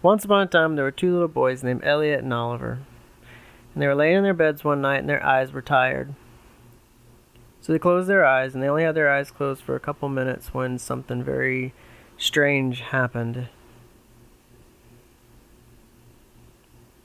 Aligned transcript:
Once 0.00 0.24
upon 0.24 0.42
a 0.42 0.46
time, 0.46 0.76
there 0.76 0.84
were 0.84 0.90
two 0.90 1.12
little 1.12 1.28
boys 1.28 1.64
named 1.64 1.82
Elliot 1.84 2.22
and 2.22 2.32
Oliver. 2.32 2.78
And 3.74 3.82
they 3.82 3.86
were 3.86 3.94
laying 3.94 4.18
in 4.18 4.22
their 4.22 4.34
beds 4.34 4.62
one 4.62 4.80
night 4.80 4.98
and 4.98 5.08
their 5.08 5.24
eyes 5.24 5.52
were 5.52 5.62
tired. 5.62 6.14
So 7.60 7.72
they 7.72 7.78
closed 7.78 8.08
their 8.08 8.24
eyes, 8.24 8.54
and 8.54 8.62
they 8.62 8.68
only 8.68 8.84
had 8.84 8.94
their 8.94 9.12
eyes 9.12 9.30
closed 9.30 9.62
for 9.62 9.74
a 9.74 9.80
couple 9.80 10.08
minutes 10.08 10.54
when 10.54 10.78
something 10.78 11.22
very 11.22 11.74
strange 12.16 12.80
happened. 12.80 13.48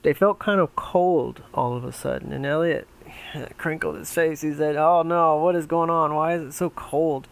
They 0.03 0.13
felt 0.13 0.39
kind 0.39 0.61
of 0.61 0.75
cold 0.75 1.41
all 1.53 1.75
of 1.75 1.83
a 1.83 1.91
sudden, 1.91 2.31
and 2.31 2.45
Elliot 2.45 2.87
crinkled 3.57 3.97
his 3.97 4.13
face. 4.13 4.41
He 4.41 4.53
said, 4.53 4.75
Oh 4.75 5.01
no, 5.01 5.37
what 5.37 5.55
is 5.55 5.65
going 5.65 5.89
on? 5.89 6.13
Why 6.13 6.35
is 6.35 6.43
it 6.43 6.53
so 6.53 6.69
cold? 6.69 7.27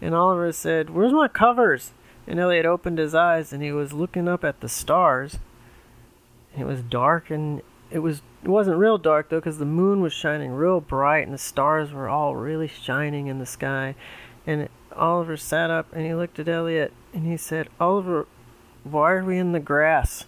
And 0.00 0.14
Oliver 0.14 0.52
said, 0.52 0.90
Where's 0.90 1.12
my 1.12 1.28
covers? 1.28 1.92
And 2.28 2.38
Elliot 2.38 2.66
opened 2.66 2.98
his 2.98 3.14
eyes 3.14 3.54
and 3.54 3.62
he 3.62 3.72
was 3.72 3.94
looking 3.94 4.28
up 4.28 4.44
at 4.44 4.60
the 4.60 4.68
stars. 4.68 5.38
It 6.56 6.64
was 6.64 6.82
dark 6.82 7.30
and 7.30 7.62
it 7.90 8.00
was 8.00 8.20
it 8.44 8.50
wasn't 8.50 8.76
real 8.76 8.98
dark 8.98 9.30
though 9.30 9.38
because 9.38 9.56
the 9.56 9.64
moon 9.64 10.02
was 10.02 10.12
shining 10.12 10.52
real 10.52 10.82
bright 10.82 11.24
and 11.24 11.32
the 11.32 11.38
stars 11.38 11.90
were 11.90 12.06
all 12.06 12.36
really 12.36 12.68
shining 12.68 13.28
in 13.28 13.38
the 13.38 13.46
sky. 13.46 13.94
And 14.46 14.68
Oliver 14.94 15.38
sat 15.38 15.70
up 15.70 15.86
and 15.94 16.04
he 16.04 16.14
looked 16.14 16.38
at 16.38 16.48
Elliot 16.48 16.92
and 17.14 17.24
he 17.24 17.38
said, 17.38 17.70
"Oliver, 17.80 18.26
why 18.84 19.12
are 19.12 19.24
we 19.24 19.38
in 19.38 19.52
the 19.52 19.60
grass?" 19.60 20.26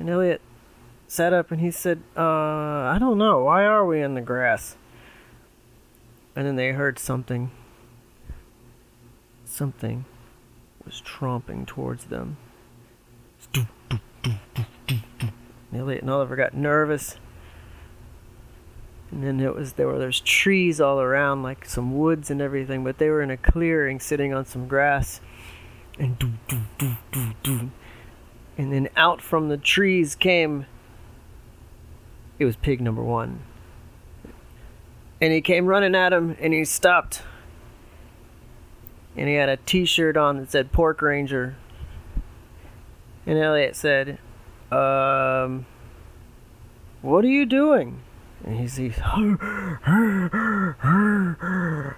And 0.00 0.10
Elliot 0.10 0.40
sat 1.06 1.32
up 1.32 1.52
and 1.52 1.60
he 1.60 1.70
said, 1.70 2.02
"Uh, 2.16 2.22
I 2.22 2.96
don't 2.98 3.18
know. 3.18 3.44
Why 3.44 3.64
are 3.64 3.86
we 3.86 4.02
in 4.02 4.14
the 4.14 4.20
grass?" 4.20 4.76
And 6.34 6.48
then 6.48 6.56
they 6.56 6.72
heard 6.72 6.98
something. 6.98 7.52
Something 9.44 10.04
was 10.88 11.02
tromping 11.02 11.66
towards 11.66 12.04
them. 12.06 12.38
Elliot 15.74 16.00
and 16.00 16.10
Oliver 16.10 16.34
got 16.34 16.54
nervous. 16.54 17.16
And 19.10 19.22
then 19.22 19.38
it 19.38 19.54
was 19.54 19.74
there 19.74 19.86
were 19.86 19.98
there's 19.98 20.20
trees 20.20 20.80
all 20.80 20.98
around, 20.98 21.42
like 21.42 21.66
some 21.66 21.98
woods 21.98 22.30
and 22.30 22.40
everything, 22.40 22.84
but 22.84 22.96
they 22.96 23.10
were 23.10 23.22
in 23.22 23.30
a 23.30 23.36
clearing 23.36 24.00
sitting 24.00 24.32
on 24.32 24.46
some 24.46 24.66
grass. 24.66 25.20
And 25.98 26.18
doo, 26.18 26.32
doo, 26.48 26.62
doo, 26.78 26.96
doo, 27.12 27.34
doo. 27.42 27.70
And 28.56 28.72
then 28.72 28.88
out 28.96 29.20
from 29.20 29.50
the 29.50 29.58
trees 29.58 30.14
came 30.14 30.64
it 32.38 32.46
was 32.46 32.56
pig 32.56 32.80
number 32.80 33.02
one. 33.02 33.40
And 35.20 35.34
he 35.34 35.42
came 35.42 35.66
running 35.66 35.94
at 35.94 36.14
him 36.14 36.34
and 36.40 36.54
he 36.54 36.64
stopped. 36.64 37.22
And 39.18 39.28
he 39.28 39.34
had 39.34 39.48
a 39.48 39.56
t 39.56 39.84
shirt 39.84 40.16
on 40.16 40.38
that 40.38 40.50
said 40.50 40.70
Pork 40.70 41.02
Ranger. 41.02 41.56
And 43.26 43.36
Elliot 43.36 43.76
said, 43.76 44.18
um, 44.70 45.66
what 47.02 47.24
are 47.24 47.28
you 47.28 47.44
doing? 47.44 48.00
And 48.44 48.60
he 48.60 48.68
sees, 48.68 48.98
and 49.14 49.40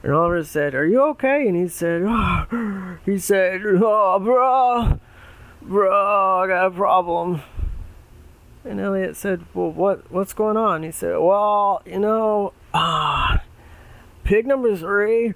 Oliver 0.04 0.42
said, 0.42 0.74
"Are 0.74 0.86
you 0.86 1.02
okay?" 1.08 1.46
And 1.46 1.54
he 1.54 1.68
said, 1.68 2.02
oh, 2.04 2.98
"He 3.04 3.18
said, 3.18 3.60
oh, 3.64 4.18
bro, 4.18 4.98
bro, 5.60 6.40
I 6.40 6.46
got 6.46 6.66
a 6.66 6.70
problem." 6.70 7.42
And 8.64 8.80
Elliot 8.80 9.16
said, 9.16 9.44
"Well, 9.52 9.70
what 9.70 10.10
what's 10.10 10.32
going 10.32 10.56
on?" 10.56 10.82
He 10.82 10.90
said, 10.90 11.18
"Well, 11.18 11.82
you 11.84 11.98
know, 11.98 12.54
ah, 12.72 13.42
pig 14.24 14.46
number 14.46 14.74
three, 14.74 15.34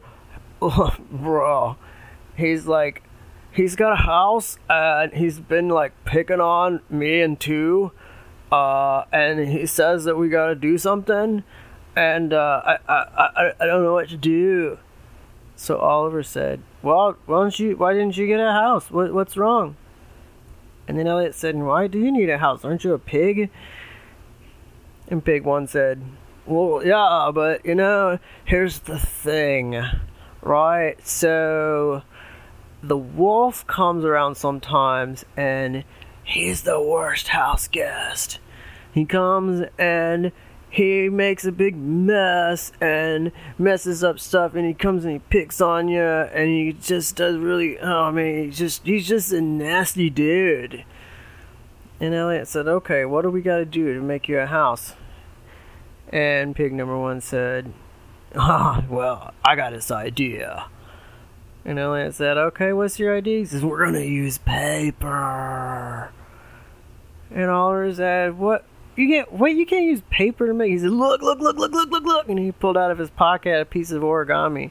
bro, 1.10 1.76
he's 2.36 2.66
like, 2.66 3.02
he's 3.52 3.76
got 3.76 3.92
a 3.92 4.02
house 4.02 4.58
and 4.68 5.12
he's 5.12 5.38
been 5.40 5.68
like 5.68 5.92
picking 6.04 6.40
on 6.40 6.80
me 6.90 7.20
and 7.20 7.38
two. 7.38 7.92
uh, 8.52 9.04
and 9.12 9.48
he 9.48 9.66
says 9.66 10.04
that 10.04 10.16
we 10.16 10.28
gotta 10.28 10.54
do 10.54 10.78
something, 10.78 11.42
and 11.96 12.32
uh, 12.32 12.62
I, 12.64 12.78
I, 12.88 12.94
I, 13.36 13.52
I 13.60 13.66
don't 13.66 13.82
know 13.82 13.94
what 13.94 14.08
to 14.10 14.16
do. 14.16 14.78
So 15.56 15.78
Oliver 15.78 16.22
said, 16.22 16.60
"Well, 16.82 17.16
why 17.26 17.40
don't 17.40 17.58
you? 17.58 17.76
Why 17.76 17.92
didn't 17.94 18.16
you 18.16 18.26
get 18.26 18.40
a 18.40 18.52
house? 18.52 18.90
What, 18.90 19.12
what's 19.12 19.36
wrong?" 19.36 19.76
And 20.86 20.98
then 20.98 21.06
Elliot 21.06 21.34
said, 21.34 21.56
"Why 21.56 21.86
do 21.88 21.98
you 21.98 22.12
need 22.12 22.28
a 22.30 22.38
house? 22.38 22.64
Aren't 22.64 22.84
you 22.84 22.92
a 22.92 22.98
pig?" 22.98 23.50
And 25.08 25.24
Pig 25.24 25.44
One 25.44 25.66
said, 25.66 26.02
"Well, 26.46 26.84
yeah, 26.84 27.30
but 27.34 27.64
you 27.64 27.74
know, 27.74 28.18
here's 28.44 28.80
the 28.80 28.98
thing, 28.98 29.82
right? 30.44 30.96
So." 31.06 32.02
The 32.82 32.98
wolf 32.98 33.66
comes 33.66 34.04
around 34.04 34.34
sometimes 34.34 35.24
and 35.38 35.84
he's 36.22 36.64
the 36.64 36.82
worst 36.82 37.28
house 37.28 37.66
guest. 37.66 38.38
He 38.92 39.06
comes 39.06 39.66
and 39.78 40.32
he 40.68 41.08
makes 41.08 41.44
a 41.44 41.52
big 41.52 41.76
mess 41.76 42.72
and 42.80 43.32
messes 43.56 44.04
up 44.04 44.18
stuff 44.18 44.54
and 44.54 44.66
he 44.66 44.74
comes 44.74 45.04
and 45.04 45.14
he 45.14 45.18
picks 45.30 45.60
on 45.60 45.88
you 45.88 46.02
and 46.02 46.48
he 46.48 46.72
just 46.72 47.16
does 47.16 47.36
really 47.36 47.78
oh 47.78 48.10
man 48.10 48.46
he's 48.46 48.58
just 48.58 48.84
he's 48.84 49.06
just 49.06 49.32
a 49.32 49.40
nasty 49.40 50.10
dude 50.10 50.84
and 52.00 52.12
elliot 52.12 52.48
said 52.48 52.66
okay 52.66 53.04
what 53.04 53.22
do 53.22 53.30
we 53.30 53.40
got 53.40 53.58
to 53.58 53.64
do 53.64 53.94
to 53.94 54.00
make 54.00 54.28
you 54.28 54.36
a 54.36 54.46
house 54.46 54.94
and 56.08 56.56
pig 56.56 56.72
number 56.72 56.98
one 56.98 57.20
said 57.20 57.72
oh 58.36 58.84
well 58.88 59.32
i 59.44 59.54
got 59.54 59.72
this 59.72 59.90
idea 59.90 60.66
and 61.64 61.78
elliot 61.78 62.14
said 62.14 62.36
okay 62.36 62.72
what's 62.72 62.98
your 62.98 63.16
idea 63.16 63.38
he 63.38 63.44
says 63.44 63.64
we're 63.64 63.84
gonna 63.84 64.00
use 64.00 64.38
paper 64.38 66.12
and 67.30 67.50
oliver 67.50 67.92
said 67.94 68.36
what 68.36 68.64
you 68.96 69.08
can't 69.08 69.32
wait. 69.32 69.56
You 69.56 69.66
can't 69.66 69.86
use 69.86 70.02
paper 70.10 70.46
to 70.46 70.54
make. 70.54 70.70
He 70.70 70.78
said, 70.78 70.90
"Look, 70.90 71.22
look, 71.22 71.40
look, 71.40 71.56
look, 71.56 71.72
look, 71.72 71.90
look, 71.90 72.04
look!" 72.04 72.28
And 72.28 72.38
he 72.38 72.52
pulled 72.52 72.76
out 72.76 72.90
of 72.90 72.98
his 72.98 73.10
pocket 73.10 73.60
a 73.60 73.64
piece 73.64 73.90
of 73.90 74.02
origami. 74.02 74.70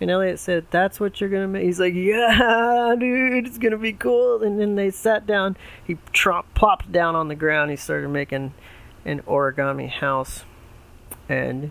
And 0.00 0.10
Elliot 0.10 0.38
said, 0.38 0.66
"That's 0.70 1.00
what 1.00 1.20
you're 1.20 1.30
gonna 1.30 1.48
make." 1.48 1.64
He's 1.64 1.80
like, 1.80 1.94
"Yeah, 1.94 2.94
dude, 2.98 3.46
it's 3.46 3.58
gonna 3.58 3.78
be 3.78 3.92
cool." 3.92 4.42
And 4.42 4.60
then 4.60 4.74
they 4.74 4.90
sat 4.90 5.26
down. 5.26 5.56
He 5.82 5.96
tro- 6.12 6.44
plopped 6.54 6.92
down 6.92 7.16
on 7.16 7.28
the 7.28 7.34
ground. 7.34 7.70
He 7.70 7.76
started 7.76 8.08
making 8.08 8.52
an 9.04 9.20
origami 9.22 9.88
house. 9.88 10.44
And 11.28 11.70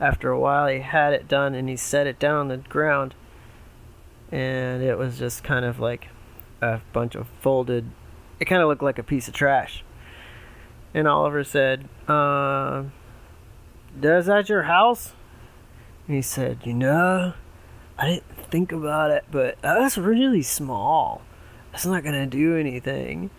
after 0.00 0.30
a 0.30 0.38
while, 0.38 0.68
he 0.68 0.80
had 0.80 1.12
it 1.12 1.28
done, 1.28 1.54
and 1.54 1.68
he 1.68 1.76
set 1.76 2.06
it 2.06 2.18
down 2.18 2.36
on 2.36 2.48
the 2.48 2.56
ground. 2.56 3.14
And 4.30 4.82
it 4.82 4.96
was 4.96 5.18
just 5.18 5.44
kind 5.44 5.64
of 5.64 5.78
like 5.78 6.08
a 6.60 6.80
bunch 6.92 7.14
of 7.14 7.28
folded. 7.40 7.90
It 8.40 8.46
kind 8.46 8.62
of 8.62 8.68
looked 8.68 8.82
like 8.82 8.98
a 8.98 9.02
piece 9.02 9.28
of 9.28 9.34
trash. 9.34 9.84
And 10.94 11.06
Oliver 11.06 11.44
said, 11.44 11.88
uh, 12.08 12.84
Does 13.98 14.26
that 14.26 14.48
your 14.48 14.62
house? 14.64 15.12
And 16.06 16.16
he 16.16 16.22
said, 16.22 16.60
You 16.64 16.74
know, 16.74 17.34
I 17.98 18.06
didn't 18.06 18.50
think 18.50 18.72
about 18.72 19.10
it, 19.10 19.24
but 19.30 19.60
that's 19.62 19.96
really 19.96 20.42
small. 20.42 21.22
That's 21.70 21.86
not 21.86 22.02
to 22.14 22.26
do 22.26 22.56
anything. 22.56 23.30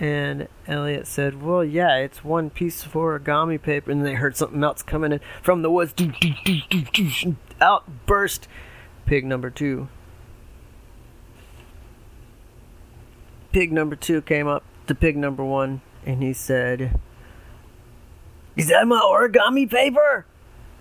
And 0.00 0.48
Elliot 0.66 1.06
said, 1.06 1.42
Well, 1.42 1.64
yeah, 1.64 1.96
it's 1.96 2.24
one 2.24 2.50
piece 2.50 2.84
of 2.84 2.92
origami 2.92 3.60
paper. 3.60 3.90
And 3.90 4.04
they 4.04 4.14
heard 4.14 4.36
something 4.36 4.62
else 4.62 4.82
coming 4.82 5.12
in 5.12 5.20
from 5.42 5.62
the 5.62 5.70
woods. 5.70 5.94
Out 7.60 8.06
burst 8.06 8.48
pig 9.06 9.24
number 9.24 9.50
two. 9.50 9.88
Pig 13.52 13.72
number 13.72 13.94
two 13.94 14.20
came 14.20 14.48
up 14.48 14.64
to 14.88 14.94
pig 14.94 15.16
number 15.16 15.44
one 15.44 15.80
and 16.04 16.22
he 16.22 16.32
said, 16.32 16.98
Is 18.56 18.68
that 18.68 18.86
my 18.86 19.00
origami 19.00 19.70
paper? 19.70 20.26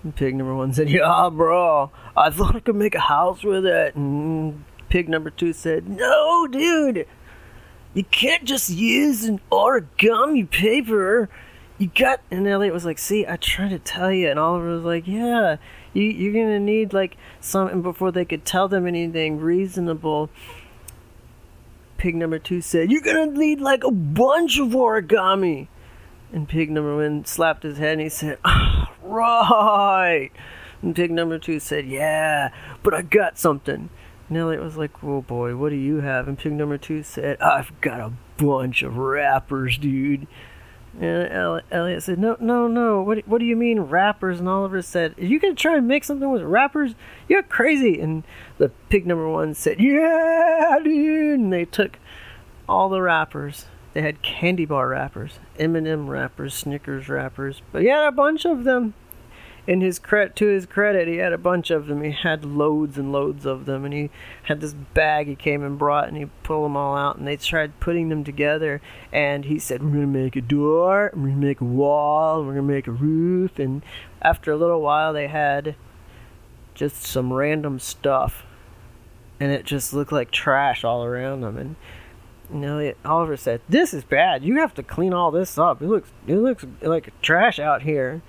And 0.04 0.16
pig 0.16 0.36
number 0.36 0.56
one 0.56 0.74
said, 0.74 0.90
Yeah, 0.90 1.30
bro. 1.32 1.92
I 2.18 2.30
thought 2.30 2.56
I 2.56 2.60
could 2.60 2.76
make 2.76 2.96
a 2.96 3.00
house 3.00 3.44
with 3.44 3.66
it. 3.66 3.96
And 3.96 4.64
pig 4.90 5.08
number 5.08 5.30
two 5.30 5.54
said, 5.54 5.88
No, 5.88 6.48
dude. 6.48 7.08
You 7.94 8.04
can't 8.06 8.44
just 8.44 8.70
use 8.70 9.24
an 9.26 9.40
origami 9.52 10.50
paper. 10.50 11.30
You 11.78 11.92
got. 11.94 12.22
And 12.32 12.48
Elliot 12.48 12.74
was 12.74 12.86
like, 12.86 12.98
See, 12.98 13.26
I 13.28 13.38
tried 13.38 13.70
to 13.70 13.80
tell 13.80 14.12
you. 14.12 14.30
And 14.30 14.40
Oliver 14.40 14.76
was 14.76 14.84
like, 14.84 15.08
Yeah, 15.08 15.58
you, 15.94 16.04
you're 16.04 16.34
going 16.34 16.48
to 16.48 16.60
need 16.60 16.94
like 16.94 17.18
something 17.40 17.82
before 17.82 18.12
they 18.12 18.26
could 18.26 18.46
tell 18.46 18.68
them 18.68 18.88
anything 18.88 19.40
reasonable 19.40 20.30
pig 22.04 22.16
number 22.18 22.38
two 22.38 22.60
said, 22.60 22.92
You're 22.92 23.00
gonna 23.00 23.28
need 23.28 23.62
like 23.62 23.86
a 23.86 23.92
bunch 23.92 24.60
of 24.60 24.72
origami. 24.72 25.70
And 26.34 26.50
pig 26.50 26.70
number 26.70 26.98
one 26.98 27.24
slapped 27.24 27.64
his 27.64 27.78
head 27.78 27.94
and 27.94 28.02
he 28.02 28.10
said, 28.10 28.40
oh, 28.44 28.88
Right. 29.02 30.32
And 30.82 30.94
pig 30.94 31.12
number 31.12 31.40
two 31.40 31.62
said, 31.62 31.88
Yeah, 31.88 32.50
but 32.84 32.94
I 32.94 33.04
got 33.04 33.40
something. 33.40 33.90
And 34.30 34.38
Elliot 34.38 34.62
was 34.62 34.78
like, 34.78 34.92
Oh 35.04 35.22
boy, 35.22 35.56
what 35.56 35.70
do 35.70 35.76
you 35.76 35.98
have? 35.98 36.28
And 36.28 36.38
pig 36.38 36.54
number 36.54 36.78
two 36.78 37.04
said, 37.04 37.40
I've 37.42 37.80
got 37.82 38.00
a 38.00 38.14
bunch 38.38 38.84
of 38.84 38.98
wrappers, 38.98 39.78
dude. 39.78 40.28
And 41.00 41.64
Elliot 41.72 42.04
said, 42.04 42.20
"No, 42.20 42.38
no, 42.40 42.68
no. 42.68 43.02
What, 43.02 43.28
what 43.28 43.40
do 43.40 43.46
you 43.46 43.56
mean 43.56 43.80
wrappers?" 43.80 44.40
And 44.40 44.48
Oliver 44.48 44.82
said, 44.84 45.16
"Are 45.18 45.26
you 45.26 45.40
gonna 45.40 45.56
try 45.56 45.78
and 45.78 45.88
make 45.88 46.04
something 46.04 46.30
with 46.30 46.44
wrappers? 46.44 46.94
You're 47.28 47.42
crazy." 47.42 48.00
And 48.00 48.24
the 48.60 48.70
pig 48.90 49.08
number 49.08 49.28
one 49.28 49.56
said, 49.56 49.80
"Yeah, 49.80 50.78
dude." 50.84 51.40
And 51.40 51.52
they 51.52 51.66
took 51.66 51.98
all 52.70 52.90
the 52.90 53.02
wrappers. 53.02 53.66
They 53.94 54.02
had 54.02 54.22
candy 54.22 54.66
bar 54.66 54.88
wrappers, 54.90 55.40
M&M 55.58 56.10
wrappers, 56.10 56.54
Snickers 56.54 57.10
wrappers, 57.10 57.62
but 57.72 57.84
had 57.84 58.08
a 58.08 58.12
bunch 58.12 58.46
of 58.46 58.64
them. 58.64 58.94
In 59.66 59.80
his 59.80 59.98
credit, 59.98 60.36
to 60.38 60.48
his 60.48 60.66
credit, 60.66 61.08
he 61.08 61.18
had 61.18 61.32
a 61.32 61.38
bunch 61.38 61.72
of 61.72 61.88
them. 61.88 62.04
He 62.04 62.12
had 62.12 62.44
loads 62.44 62.98
and 62.98 63.14
loads 63.14 63.46
of 63.46 63.66
them, 63.66 63.86
and 63.86 63.94
he 63.94 64.10
had 64.44 64.60
this 64.60 64.74
bag 64.74 65.28
he 65.28 65.36
came 65.36 65.64
and 65.64 65.80
brought, 65.80 66.10
and 66.10 66.18
he 66.18 66.26
pulled 66.44 66.66
them 66.66 66.76
all 66.76 66.98
out, 66.98 67.16
and 67.16 67.26
they 67.26 67.38
tried 67.38 67.80
putting 67.80 68.10
them 68.10 68.26
together. 68.26 68.82
And 69.14 69.46
he 69.46 69.58
said, 69.60 69.82
"We're 69.82 69.92
gonna 69.92 70.08
make 70.08 70.36
a 70.36 70.42
door, 70.42 71.12
we're 71.14 71.30
gonna 71.30 71.40
make 71.40 71.62
a 71.62 71.66
wall, 71.66 72.44
we're 72.44 72.56
gonna 72.56 72.64
make 72.64 72.88
a 72.88 72.92
roof." 72.92 73.58
And 73.58 73.84
after 74.22 74.52
a 74.52 74.58
little 74.58 74.82
while, 74.82 75.14
they 75.14 75.28
had 75.28 75.76
just 76.74 77.04
some 77.04 77.32
random 77.32 77.80
stuff, 77.80 78.46
and 79.40 79.50
it 79.54 79.64
just 79.64 79.94
looked 79.94 80.12
like 80.12 80.32
trash 80.32 80.84
all 80.84 81.06
around 81.06 81.40
them. 81.40 81.58
And 81.58 81.76
you 82.54 82.60
know, 82.60 82.94
Oliver 83.06 83.38
said, 83.38 83.62
"This 83.70 83.94
is 83.94 84.04
bad. 84.04 84.44
You 84.44 84.58
have 84.58 84.74
to 84.74 84.84
clean 84.84 85.14
all 85.14 85.32
this 85.32 85.58
up. 85.58 85.82
It 85.82 85.88
looks 85.88 86.12
it 86.28 86.36
looks 86.36 86.66
like 86.82 87.14
trash 87.22 87.60
out 87.60 87.84
here." 87.84 88.22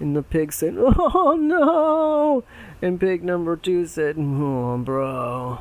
And 0.00 0.16
the 0.16 0.22
pig 0.22 0.52
said, 0.52 0.74
"Oh 0.76 1.36
no!" 1.38 2.44
And 2.82 2.98
pig 2.98 3.22
number 3.22 3.56
two 3.56 3.86
said, 3.86 4.16
"Oh, 4.18 4.78
bro, 4.78 5.60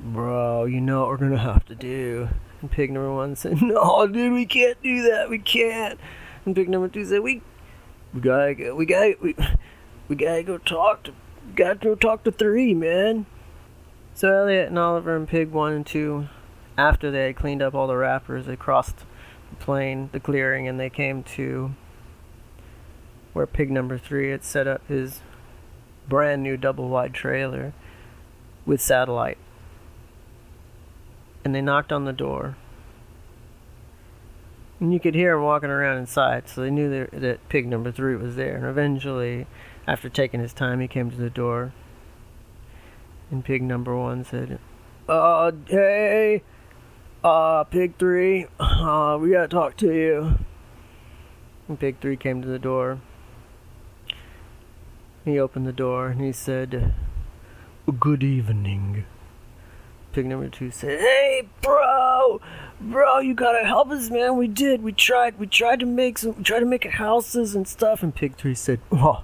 bro, 0.00 0.64
you 0.66 0.80
know 0.80 1.00
what 1.00 1.08
we're 1.08 1.16
gonna 1.16 1.38
have 1.38 1.64
to 1.66 1.74
do." 1.74 2.28
And 2.60 2.70
pig 2.70 2.90
number 2.90 3.12
one 3.14 3.36
said, 3.36 3.62
"No, 3.62 4.06
dude, 4.06 4.32
we 4.32 4.46
can't 4.46 4.80
do 4.82 5.02
that. 5.02 5.30
We 5.30 5.38
can't." 5.38 5.98
And 6.44 6.54
pig 6.54 6.68
number 6.68 6.88
two 6.88 7.04
said, 7.04 7.22
"We, 7.22 7.42
we 8.12 8.20
gotta, 8.20 8.54
go, 8.54 8.74
we 8.74 8.86
gotta, 8.86 9.16
we, 9.20 9.34
we 10.08 10.16
gotta 10.16 10.42
go 10.42 10.58
talk 10.58 11.04
to, 11.04 11.12
gotta 11.56 11.76
go 11.76 11.94
talk 11.94 12.24
to 12.24 12.32
three, 12.32 12.74
man." 12.74 13.26
So 14.14 14.32
Elliot 14.32 14.68
and 14.68 14.78
Oliver 14.78 15.16
and 15.16 15.28
Pig 15.28 15.50
one 15.50 15.72
and 15.72 15.86
two 15.86 16.28
after 16.78 17.10
they 17.10 17.26
had 17.26 17.36
cleaned 17.36 17.60
up 17.60 17.74
all 17.74 17.88
the 17.88 17.96
wrappers, 17.96 18.46
they 18.46 18.56
crossed 18.56 18.98
the 19.50 19.56
plain, 19.58 20.08
the 20.12 20.20
clearing, 20.20 20.68
and 20.68 20.78
they 20.78 20.88
came 20.88 21.24
to 21.24 21.74
where 23.32 23.46
pig 23.46 23.70
number 23.70 23.98
three 23.98 24.30
had 24.30 24.44
set 24.44 24.66
up 24.66 24.86
his 24.88 25.20
brand 26.08 26.42
new 26.42 26.56
double 26.56 26.88
wide 26.88 27.14
trailer 27.14 27.72
with 28.66 28.80
satellite. 28.80 29.38
And 31.44 31.54
they 31.54 31.60
knocked 31.60 31.92
on 31.92 32.04
the 32.04 32.12
door. 32.12 32.56
And 34.80 34.92
you 34.92 35.00
could 35.00 35.14
hear 35.14 35.34
him 35.34 35.42
walking 35.42 35.70
around 35.70 35.98
inside, 35.98 36.48
so 36.48 36.60
they 36.60 36.70
knew 36.70 37.06
that, 37.12 37.48
pig 37.48 37.66
number 37.66 37.90
three 37.90 38.14
was 38.14 38.36
there. 38.36 38.56
And 38.56 38.66
eventually, 38.66 39.46
after 39.86 40.08
taking 40.08 40.40
his 40.40 40.52
time, 40.52 40.80
he 40.80 40.86
came 40.86 41.10
to 41.10 41.16
the 41.16 41.30
door. 41.30 41.72
And 43.30 43.44
pig 43.44 43.62
number 43.62 43.96
one 43.96 44.24
said, 44.24 44.58
Uh, 45.08 45.50
hey, 45.66 46.42
uh, 47.24 47.64
Pig 47.64 47.94
3, 47.98 48.46
uh, 48.60 49.18
we 49.20 49.30
gotta 49.30 49.48
talk 49.48 49.76
to 49.78 49.92
you. 49.92 50.38
And 51.68 51.78
Pig 51.78 51.96
3 52.00 52.16
came 52.16 52.42
to 52.42 52.48
the 52.48 52.58
door. 52.58 53.00
He 55.24 55.38
opened 55.38 55.66
the 55.66 55.72
door 55.72 56.08
and 56.08 56.20
he 56.20 56.32
said, 56.32 56.94
Good 57.98 58.22
evening. 58.22 59.04
Pig 60.12 60.26
number 60.26 60.48
2 60.48 60.70
said, 60.70 61.00
Hey, 61.00 61.48
bro! 61.62 62.40
Bro, 62.80 63.20
you 63.20 63.34
gotta 63.34 63.66
help 63.66 63.90
us, 63.90 64.10
man. 64.10 64.36
We 64.36 64.48
did. 64.48 64.82
We 64.82 64.92
tried. 64.92 65.38
We 65.38 65.46
tried 65.46 65.80
to 65.80 65.86
make 65.86 66.18
some, 66.18 66.36
we 66.36 66.42
tried 66.44 66.60
to 66.60 66.66
make 66.66 66.84
houses 66.84 67.54
and 67.54 67.66
stuff. 67.66 68.02
And 68.02 68.14
Pig 68.14 68.36
3 68.36 68.54
said, 68.54 68.80
Oh, 68.92 69.22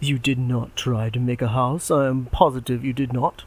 you 0.00 0.18
did 0.18 0.38
not 0.38 0.76
try 0.76 1.10
to 1.10 1.20
make 1.20 1.40
a 1.40 1.48
house. 1.48 1.90
I 1.90 2.06
am 2.08 2.26
positive 2.26 2.84
you 2.84 2.92
did 2.92 3.12
not. 3.12 3.44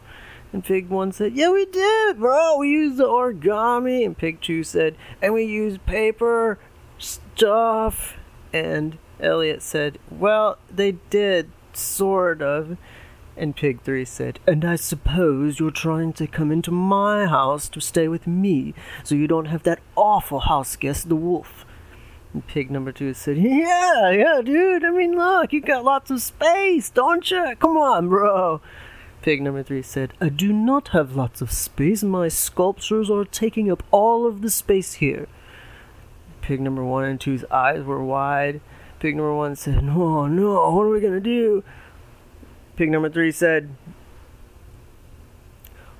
And 0.53 0.63
Pig 0.63 0.89
1 0.89 1.11
said, 1.11 1.35
Yeah, 1.35 1.51
we 1.51 1.65
did, 1.65 2.19
bro. 2.19 2.57
We 2.57 2.69
used 2.69 2.97
the 2.97 3.05
origami. 3.05 4.05
And 4.05 4.17
Pig 4.17 4.41
2 4.41 4.63
said, 4.63 4.95
And 5.21 5.33
we 5.33 5.43
used 5.43 5.85
paper 5.85 6.57
stuff. 6.97 8.17
And 8.53 8.97
Elliot 9.19 9.61
said, 9.61 9.99
Well, 10.09 10.57
they 10.69 10.93
did, 11.09 11.51
sort 11.77 12.41
of. 12.41 12.77
And 13.35 13.56
Pig 13.56 13.81
3 13.81 14.03
said, 14.03 14.39
And 14.47 14.65
I 14.65 14.75
suppose 14.75 15.59
you're 15.59 15.69
trying 15.69 16.13
to 16.13 16.27
come 16.27 16.51
into 16.51 16.71
my 16.71 17.27
house 17.27 17.69
to 17.69 17.79
stay 17.79 18.07
with 18.07 18.25
me, 18.25 18.74
so 19.03 19.13
you 19.13 19.27
don't 19.27 19.45
have 19.45 19.63
that 19.63 19.79
awful 19.95 20.39
house 20.39 20.75
guest, 20.75 21.07
the 21.07 21.15
wolf. 21.15 21.65
And 22.33 22.45
Pig 22.47 22.71
number 22.71 22.91
2 22.91 23.13
said, 23.13 23.38
Yeah, 23.38 24.09
yeah, 24.09 24.41
dude. 24.44 24.83
I 24.83 24.89
mean, 24.89 25.15
look, 25.15 25.53
you 25.53 25.62
got 25.62 25.83
lots 25.83 26.09
of 26.09 26.21
space, 26.21 26.89
don't 26.89 27.29
you? 27.29 27.56
Come 27.59 27.77
on, 27.77 28.09
bro. 28.09 28.62
Pig 29.21 29.41
number 29.41 29.63
three 29.63 29.81
said, 29.81 30.13
I 30.21 30.29
do 30.29 30.53
not 30.53 30.89
have 30.89 31.15
lots 31.15 31.41
of 31.41 31.51
space. 31.51 32.03
My 32.03 32.27
sculptures 32.27 33.09
are 33.09 33.25
taking 33.25 33.69
up 33.69 33.83
all 33.91 34.25
of 34.25 34.41
the 34.41 34.50
space 34.50 34.94
here. 34.94 35.27
Pig 36.41 36.62
number 36.62 36.83
one 36.83 37.03
and 37.03 37.19
two's 37.19 37.44
eyes 37.51 37.83
were 37.83 38.03
wide. 38.03 38.62
Pig 38.99 39.15
number 39.15 39.33
one 39.33 39.55
said, 39.55 39.83
Oh 39.83 40.27
no, 40.27 40.71
what 40.71 40.83
are 40.83 40.89
we 40.89 41.01
gonna 41.01 41.19
do? 41.19 41.63
Pig 42.75 42.89
number 42.89 43.09
three 43.09 43.31
said, 43.31 43.69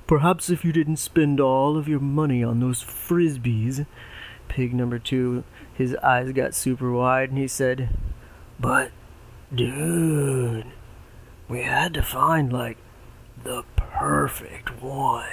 Perhaps 0.06 0.48
if 0.48 0.64
you 0.64 0.72
didn't 0.72 0.96
spend 0.96 1.38
all 1.38 1.76
of 1.76 1.86
your 1.86 2.00
money 2.00 2.42
on 2.42 2.60
those 2.60 2.82
frisbees. 2.82 3.86
Pig 4.48 4.72
number 4.72 4.98
two, 4.98 5.44
his 5.74 5.94
eyes 5.96 6.32
got 6.32 6.54
super 6.54 6.90
wide 6.90 7.28
and 7.28 7.38
he 7.38 7.46
said, 7.46 7.90
But, 8.58 8.90
dude, 9.54 10.64
we 11.46 11.62
had 11.62 11.94
to 11.94 12.02
find 12.02 12.52
like 12.52 12.78
the 13.44 13.64
perfect 13.76 14.80
one. 14.82 15.24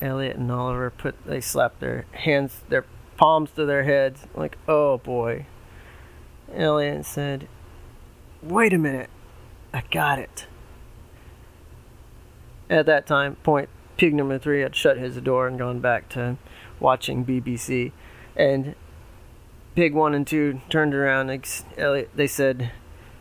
Elliot 0.00 0.36
and 0.36 0.50
Oliver 0.50 0.90
put 0.90 1.14
they 1.26 1.40
slapped 1.40 1.80
their 1.80 2.06
hands 2.12 2.62
their 2.68 2.84
palms 3.16 3.50
to 3.52 3.64
their 3.64 3.84
heads 3.84 4.26
like 4.34 4.56
oh 4.68 4.98
boy. 4.98 5.46
Elliot 6.54 7.04
said, 7.04 7.48
"Wait 8.42 8.72
a 8.72 8.78
minute. 8.78 9.10
I 9.72 9.82
got 9.90 10.18
it." 10.18 10.46
At 12.68 12.86
that 12.86 13.06
time 13.06 13.36
point, 13.36 13.68
pig 13.96 14.14
number 14.14 14.38
3 14.38 14.60
had 14.60 14.74
shut 14.74 14.98
his 14.98 15.16
door 15.16 15.46
and 15.46 15.58
gone 15.58 15.80
back 15.80 16.08
to 16.10 16.36
watching 16.80 17.24
BBC 17.24 17.92
and 18.36 18.74
pig 19.74 19.94
1 19.94 20.14
and 20.14 20.26
2 20.26 20.60
turned 20.68 20.94
around 20.94 21.30
Elliot 21.76 22.10
they 22.14 22.26
said 22.26 22.72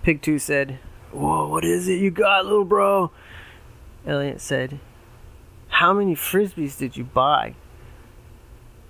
pig 0.03 0.21
2 0.21 0.39
said, 0.39 0.79
Whoa, 1.11 1.47
what 1.47 1.63
is 1.63 1.87
it 1.87 1.99
you 1.99 2.11
got, 2.11 2.45
little 2.45 2.65
bro? 2.65 3.11
Elliot 4.05 4.41
said, 4.41 4.79
How 5.69 5.93
many 5.93 6.15
frisbees 6.15 6.77
did 6.77 6.97
you 6.97 7.03
buy? 7.03 7.55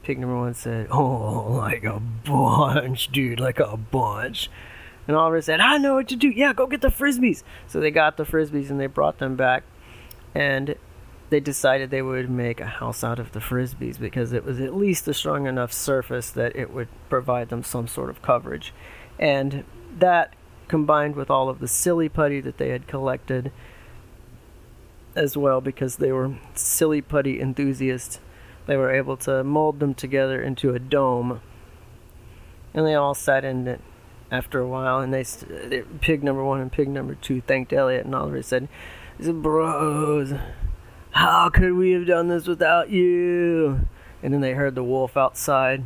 Pig 0.06 0.20
number 0.20 0.38
one 0.38 0.54
said, 0.54 0.88
Oh, 0.92 1.54
like 1.54 1.84
a 1.84 2.00
bunch, 2.00 3.12
dude, 3.12 3.40
like 3.40 3.60
a 3.60 3.76
bunch. 3.76 4.52
And 5.08 5.18
Oliver 5.18 5.42
said, 5.42 5.60
I 5.60 5.78
know 5.78 5.96
what 5.96 6.08
to 6.10 6.16
do. 6.16 6.30
Yeah, 6.30 6.54
go 6.54 6.68
get 6.68 6.82
the 6.82 6.90
frisbees. 6.90 7.42
So 7.68 7.80
they 7.80 7.90
got 7.90 8.16
the 8.16 8.24
frisbees 8.24 8.70
and 8.70 8.80
they 8.80 8.86
brought 8.86 9.18
them 9.18 9.36
back. 9.36 9.64
And 10.36 10.76
they 11.32 11.40
decided 11.40 11.90
they 11.90 12.04
would 12.04 12.30
make 12.30 12.60
a 12.60 12.68
house 12.68 13.04
out 13.04 13.18
of 13.18 13.32
the 13.32 13.40
frisbees 13.40 14.00
because 14.00 14.32
it 14.32 14.46
was 14.46 14.60
at 14.60 14.76
least 14.76 15.08
a 15.08 15.14
strong 15.14 15.48
enough 15.48 15.74
surface 15.74 16.30
that 16.30 16.56
it 16.56 16.72
would 16.72 16.88
provide 17.10 17.50
them 17.50 17.64
some 17.64 17.88
sort 17.88 18.12
of 18.12 18.22
coverage. 18.22 18.74
And 19.18 19.64
that 19.98 20.34
combined 20.68 21.16
with 21.16 21.32
all 21.32 21.50
of 21.50 21.60
the 21.60 21.68
silly 21.68 22.10
putty 22.10 22.42
that 22.42 22.58
they 22.58 22.70
had 22.70 22.88
collected 22.88 23.52
as 25.16 25.36
well 25.36 25.62
because 25.62 25.96
they 25.96 26.12
were 26.12 26.36
silly 26.54 27.02
putty 27.02 27.42
enthusiasts. 27.42 28.20
They 28.68 28.78
were 28.78 28.92
able 28.92 29.18
to 29.18 29.44
mold 29.44 29.80
them 29.80 29.94
together 29.94 30.42
into 30.42 30.74
a 30.74 30.80
dome. 30.80 31.42
And 32.74 32.86
they 32.86 32.96
all 32.96 33.14
sat 33.14 33.46
in 33.46 33.68
it 33.68 33.82
after 34.32 34.60
a 34.60 34.68
while, 34.68 35.00
and 35.00 35.14
they, 35.14 35.84
pig 36.02 36.24
number 36.24 36.44
one 36.44 36.60
and 36.60 36.72
pig 36.72 36.90
number 36.90 37.16
two 37.16 37.42
thanked 37.42 37.72
Elliot, 37.72 38.06
and 38.06 38.16
Oliver 38.16 38.42
said, 38.42 38.68
said, 39.20 39.42
"Bros, 39.42 40.34
how 41.12 41.50
could 41.50 41.74
we 41.74 41.92
have 41.92 42.08
done 42.08 42.28
this 42.28 42.48
without 42.48 42.90
you?" 42.90 43.88
And 44.22 44.34
then 44.34 44.42
they 44.42 44.54
heard 44.54 44.76
the 44.76 44.84
wolf 44.84 45.16
outside. 45.16 45.86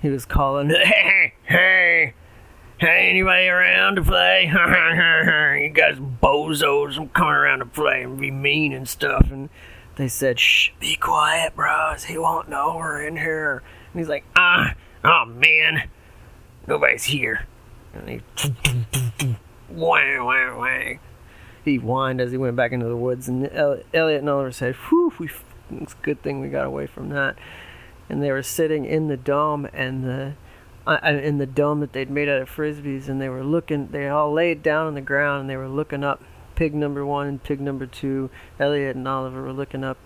He 0.00 0.08
was 0.08 0.24
calling, 0.24 0.70
"Hey, 0.70 1.34
hey, 1.44 2.14
Hey, 2.80 3.10
anybody 3.10 3.46
around 3.46 3.96
to 3.96 4.02
play? 4.02 4.44
you 5.62 5.68
guys 5.68 5.98
bozos, 5.98 6.96
I'm 6.96 7.10
coming 7.10 7.34
around 7.34 7.58
to 7.58 7.66
play 7.66 8.04
and 8.04 8.18
be 8.18 8.30
mean 8.30 8.72
and 8.72 8.88
stuff. 8.88 9.30
And 9.30 9.50
they 10.00 10.08
said, 10.08 10.38
shh, 10.38 10.70
be 10.80 10.96
quiet, 10.96 11.54
bros. 11.54 12.04
He 12.04 12.16
won't 12.16 12.48
know 12.48 12.76
we're 12.76 13.06
in 13.06 13.16
here. 13.16 13.62
And 13.92 14.00
he's 14.00 14.08
like, 14.08 14.24
ah, 14.36 14.74
oh 15.04 15.24
man, 15.26 15.88
nobody's 16.66 17.04
here. 17.04 17.46
And 17.92 18.08
he, 18.08 18.22
wow, 19.68 20.26
wow, 20.26 20.58
wow. 20.58 20.98
He 21.64 21.76
whined 21.76 22.20
as 22.20 22.32
he 22.32 22.38
went 22.38 22.56
back 22.56 22.72
into 22.72 22.86
the 22.86 22.96
woods. 22.96 23.28
And 23.28 23.50
Elliot 23.92 24.20
and 24.20 24.28
Oliver 24.28 24.52
said, 24.52 24.74
whew, 24.74 25.12
we, 25.18 25.30
it's 25.72 25.92
a 25.92 26.02
good 26.02 26.22
thing 26.22 26.40
we 26.40 26.48
got 26.48 26.66
away 26.66 26.86
from 26.86 27.10
that. 27.10 27.36
And 28.08 28.22
they 28.22 28.32
were 28.32 28.42
sitting 28.42 28.86
in 28.86 29.08
the 29.08 29.16
dome, 29.16 29.68
and 29.72 30.04
the 30.04 30.34
uh, 30.86 30.98
in 31.04 31.38
the 31.38 31.46
dome 31.46 31.80
that 31.80 31.92
they'd 31.92 32.10
made 32.10 32.28
out 32.28 32.42
of 32.42 32.50
frisbees, 32.50 33.08
and 33.08 33.20
they 33.20 33.28
were 33.28 33.44
looking. 33.44 33.88
They 33.88 34.08
all 34.08 34.32
laid 34.32 34.62
down 34.62 34.88
on 34.88 34.94
the 34.94 35.00
ground, 35.00 35.42
and 35.42 35.50
they 35.50 35.56
were 35.56 35.68
looking 35.68 36.02
up. 36.02 36.20
Pig 36.60 36.74
number 36.74 37.06
one 37.06 37.26
and 37.26 37.42
pig 37.42 37.58
number 37.58 37.86
two, 37.86 38.28
Elliot 38.58 38.94
and 38.94 39.08
Oliver 39.08 39.40
were 39.40 39.52
looking 39.54 39.82
up 39.82 39.96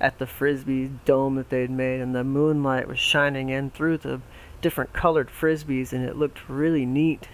at 0.00 0.18
the 0.18 0.26
frisbee 0.26 0.90
dome 1.04 1.36
that 1.36 1.50
they'd 1.50 1.70
made, 1.70 2.00
and 2.00 2.12
the 2.12 2.24
moonlight 2.24 2.88
was 2.88 2.98
shining 2.98 3.48
in 3.48 3.70
through 3.70 3.96
the 3.96 4.20
different 4.60 4.92
colored 4.92 5.28
frisbees, 5.28 5.92
and 5.92 6.04
it 6.04 6.16
looked 6.16 6.48
really 6.48 6.84
neat. 6.84 7.28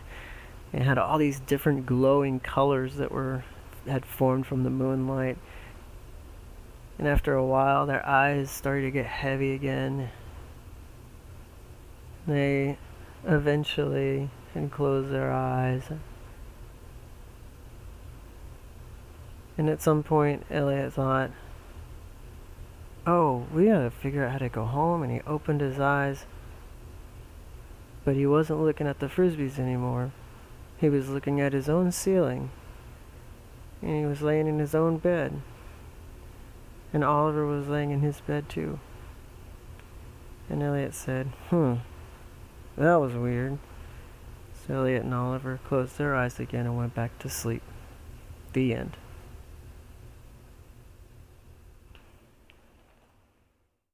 It 0.74 0.82
had 0.82 0.98
all 0.98 1.16
these 1.16 1.40
different 1.40 1.86
glowing 1.86 2.38
colors 2.38 2.96
that 2.96 3.10
were 3.10 3.44
had 3.88 4.04
formed 4.04 4.46
from 4.46 4.62
the 4.62 4.68
moonlight. 4.68 5.38
And 6.98 7.08
after 7.08 7.32
a 7.32 7.46
while, 7.46 7.86
their 7.86 8.06
eyes 8.06 8.50
started 8.50 8.82
to 8.82 8.90
get 8.90 9.06
heavy 9.06 9.54
again. 9.54 10.10
They 12.26 12.76
eventually 13.24 14.28
can 14.52 14.68
close 14.68 15.10
their 15.10 15.32
eyes. 15.32 15.84
And 19.58 19.70
at 19.70 19.80
some 19.80 20.02
point, 20.02 20.44
Elliot 20.50 20.92
thought, 20.92 21.30
oh, 23.06 23.46
we 23.52 23.66
gotta 23.66 23.90
figure 23.90 24.24
out 24.24 24.32
how 24.32 24.38
to 24.38 24.48
go 24.48 24.64
home. 24.64 25.02
And 25.02 25.12
he 25.12 25.20
opened 25.26 25.60
his 25.60 25.80
eyes. 25.80 26.26
But 28.04 28.16
he 28.16 28.26
wasn't 28.26 28.62
looking 28.62 28.86
at 28.86 29.00
the 29.00 29.06
frisbees 29.06 29.58
anymore. 29.58 30.12
He 30.78 30.88
was 30.88 31.08
looking 31.08 31.40
at 31.40 31.52
his 31.52 31.68
own 31.68 31.90
ceiling. 31.90 32.50
And 33.80 33.96
he 33.96 34.04
was 34.04 34.22
laying 34.22 34.46
in 34.46 34.58
his 34.58 34.74
own 34.74 34.98
bed. 34.98 35.40
And 36.92 37.02
Oliver 37.02 37.46
was 37.46 37.68
laying 37.68 37.90
in 37.90 38.00
his 38.00 38.20
bed 38.20 38.48
too. 38.48 38.78
And 40.48 40.62
Elliot 40.62 40.94
said, 40.94 41.28
hmm, 41.50 41.74
that 42.76 42.96
was 42.96 43.14
weird. 43.14 43.58
So 44.66 44.74
Elliot 44.74 45.04
and 45.04 45.14
Oliver 45.14 45.58
closed 45.64 45.98
their 45.98 46.14
eyes 46.14 46.38
again 46.38 46.66
and 46.66 46.76
went 46.76 46.94
back 46.94 47.18
to 47.20 47.28
sleep. 47.28 47.62
The 48.52 48.74
end. 48.74 48.96